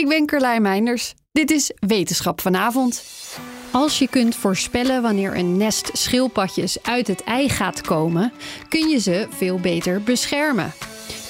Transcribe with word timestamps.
Ik 0.00 0.08
ben 0.08 0.26
Carlijn 0.26 0.62
Meinders. 0.62 1.14
Dit 1.32 1.50
is 1.50 1.72
Wetenschap 1.78 2.40
vanavond. 2.40 3.04
Als 3.70 3.98
je 3.98 4.08
kunt 4.08 4.34
voorspellen 4.34 5.02
wanneer 5.02 5.36
een 5.36 5.56
nest 5.56 5.90
schildpadjes 5.92 6.82
uit 6.82 7.06
het 7.06 7.24
ei 7.24 7.48
gaat 7.48 7.80
komen, 7.80 8.32
kun 8.68 8.88
je 8.88 9.00
ze 9.00 9.26
veel 9.30 9.58
beter 9.58 10.02
beschermen. 10.02 10.72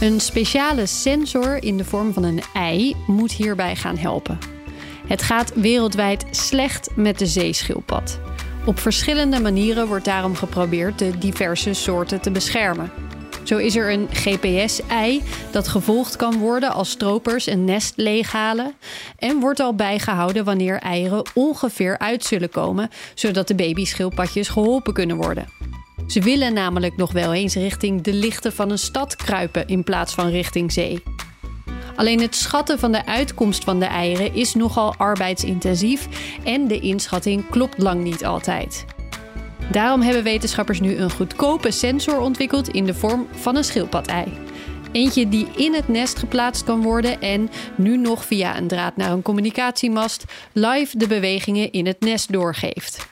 Een 0.00 0.20
speciale 0.20 0.86
sensor 0.86 1.62
in 1.62 1.76
de 1.76 1.84
vorm 1.84 2.12
van 2.12 2.22
een 2.22 2.42
ei 2.54 2.96
moet 3.06 3.32
hierbij 3.32 3.76
gaan 3.76 3.96
helpen. 3.96 4.38
Het 5.06 5.22
gaat 5.22 5.54
wereldwijd 5.54 6.24
slecht 6.30 6.88
met 6.96 7.18
de 7.18 7.26
zeeschildpad. 7.26 8.20
Op 8.66 8.78
verschillende 8.78 9.40
manieren 9.40 9.86
wordt 9.86 10.04
daarom 10.04 10.34
geprobeerd 10.34 10.98
de 10.98 11.18
diverse 11.18 11.72
soorten 11.72 12.20
te 12.20 12.30
beschermen. 12.30 12.92
Zo 13.48 13.56
is 13.56 13.76
er 13.76 13.92
een 13.92 14.08
GPS-ei 14.10 15.22
dat 15.50 15.68
gevolgd 15.68 16.16
kan 16.16 16.38
worden 16.38 16.72
als 16.72 16.90
stropers 16.90 17.46
een 17.46 17.64
nest 17.64 17.92
leeghalen. 17.96 18.74
En 19.18 19.40
wordt 19.40 19.60
al 19.60 19.74
bijgehouden 19.74 20.44
wanneer 20.44 20.78
eieren 20.78 21.22
ongeveer 21.34 21.98
uit 21.98 22.24
zullen 22.24 22.50
komen, 22.50 22.90
zodat 23.14 23.48
de 23.48 23.54
babyschildpadjes 23.54 24.48
geholpen 24.48 24.92
kunnen 24.92 25.16
worden. 25.16 25.48
Ze 26.06 26.20
willen 26.20 26.52
namelijk 26.52 26.96
nog 26.96 27.12
wel 27.12 27.34
eens 27.34 27.54
richting 27.54 28.02
de 28.02 28.12
lichten 28.12 28.52
van 28.52 28.70
een 28.70 28.78
stad 28.78 29.16
kruipen 29.16 29.66
in 29.68 29.84
plaats 29.84 30.14
van 30.14 30.30
richting 30.30 30.72
zee. 30.72 31.02
Alleen 31.96 32.20
het 32.20 32.34
schatten 32.34 32.78
van 32.78 32.92
de 32.92 33.06
uitkomst 33.06 33.64
van 33.64 33.78
de 33.78 33.86
eieren 33.86 34.34
is 34.34 34.54
nogal 34.54 34.94
arbeidsintensief 34.96 36.08
en 36.44 36.68
de 36.68 36.80
inschatting 36.80 37.50
klopt 37.50 37.82
lang 37.82 38.02
niet 38.02 38.24
altijd. 38.24 38.84
Daarom 39.70 40.00
hebben 40.00 40.22
wetenschappers 40.22 40.80
nu 40.80 40.96
een 40.96 41.10
goedkope 41.10 41.70
sensor 41.70 42.20
ontwikkeld 42.20 42.68
in 42.68 42.84
de 42.84 42.94
vorm 42.94 43.26
van 43.30 43.56
een 43.56 43.64
schildpad-ei. 43.64 44.32
Eentje 44.92 45.28
die 45.28 45.48
in 45.56 45.74
het 45.74 45.88
nest 45.88 46.18
geplaatst 46.18 46.64
kan 46.64 46.82
worden 46.82 47.20
en 47.20 47.50
nu 47.74 47.96
nog 47.96 48.24
via 48.24 48.56
een 48.56 48.68
draad 48.68 48.96
naar 48.96 49.10
een 49.10 49.22
communicatiemast 49.22 50.24
live 50.52 50.98
de 50.98 51.06
bewegingen 51.06 51.72
in 51.72 51.86
het 51.86 52.00
nest 52.00 52.32
doorgeeft. 52.32 53.08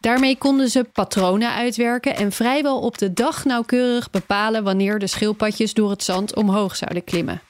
Daarmee 0.00 0.36
konden 0.36 0.68
ze 0.68 0.84
patronen 0.92 1.52
uitwerken 1.52 2.16
en 2.16 2.32
vrijwel 2.32 2.80
op 2.80 2.98
de 2.98 3.12
dag 3.12 3.44
nauwkeurig 3.44 4.10
bepalen 4.10 4.64
wanneer 4.64 4.98
de 4.98 5.06
schildpadjes 5.06 5.74
door 5.74 5.90
het 5.90 6.02
zand 6.02 6.34
omhoog 6.34 6.76
zouden 6.76 7.04
klimmen. 7.04 7.40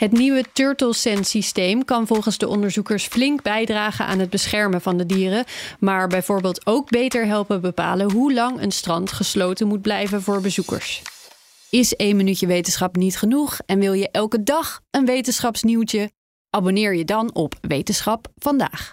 Het 0.00 0.12
nieuwe 0.12 0.44
TurtleSense-systeem 0.52 1.84
kan 1.84 2.06
volgens 2.06 2.38
de 2.38 2.48
onderzoekers 2.48 3.06
flink 3.06 3.42
bijdragen 3.42 4.06
aan 4.06 4.18
het 4.18 4.30
beschermen 4.30 4.80
van 4.80 4.96
de 4.96 5.06
dieren, 5.06 5.44
maar 5.78 6.08
bijvoorbeeld 6.08 6.66
ook 6.66 6.90
beter 6.90 7.26
helpen 7.26 7.60
bepalen 7.60 8.12
hoe 8.12 8.32
lang 8.32 8.62
een 8.62 8.70
strand 8.70 9.12
gesloten 9.12 9.66
moet 9.66 9.82
blijven 9.82 10.22
voor 10.22 10.40
bezoekers. 10.40 11.02
Is 11.70 11.96
één 11.96 12.16
minuutje 12.16 12.46
wetenschap 12.46 12.96
niet 12.96 13.18
genoeg 13.18 13.58
en 13.66 13.78
wil 13.78 13.92
je 13.92 14.10
elke 14.10 14.42
dag 14.42 14.80
een 14.90 15.06
wetenschapsnieuwtje? 15.06 16.10
Abonneer 16.50 16.94
je 16.94 17.04
dan 17.04 17.34
op 17.34 17.54
Wetenschap 17.60 18.26
vandaag. 18.38 18.92